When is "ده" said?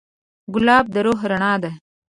1.63-1.71